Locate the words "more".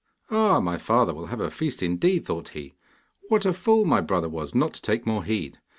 5.05-5.23